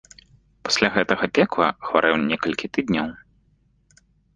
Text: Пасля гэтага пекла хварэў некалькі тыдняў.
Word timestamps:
Пасля 0.67 0.89
гэтага 0.95 1.29
пекла 1.39 1.69
хварэў 1.85 2.21
некалькі 2.31 2.67
тыдняў. 2.79 3.17